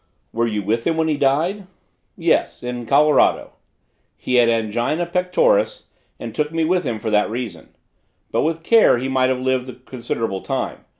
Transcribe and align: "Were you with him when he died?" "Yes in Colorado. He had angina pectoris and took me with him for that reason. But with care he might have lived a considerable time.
"Were 0.33 0.47
you 0.47 0.63
with 0.63 0.87
him 0.87 0.97
when 0.97 1.09
he 1.09 1.15
died?" 1.15 1.67
"Yes 2.17 2.63
in 2.63 2.87
Colorado. 2.87 3.53
He 4.17 4.37
had 4.37 4.49
angina 4.49 5.05
pectoris 5.05 5.89
and 6.19 6.33
took 6.33 6.51
me 6.51 6.63
with 6.65 6.85
him 6.85 6.99
for 6.99 7.11
that 7.11 7.29
reason. 7.29 7.75
But 8.31 8.41
with 8.41 8.63
care 8.63 8.97
he 8.97 9.07
might 9.07 9.29
have 9.29 9.39
lived 9.39 9.69
a 9.69 9.75
considerable 9.75 10.41
time. 10.41 10.85